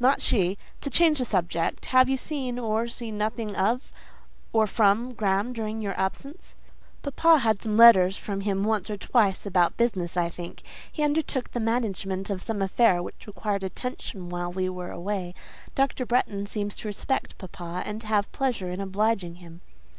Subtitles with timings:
[0.00, 0.56] "Not she.
[0.80, 1.84] To change the subject.
[1.92, 3.92] Have you heard or seen nothing of,
[4.50, 6.54] or from, Graham during your absence?"
[7.02, 10.62] "Papa had letters from him once or twice about business, I think.
[10.90, 15.34] He undertook the management of some affair which required attention while we were away.
[15.74, 16.06] Dr.
[16.06, 19.60] Bretton seems to respect papa, and to have pleasure in obliging him."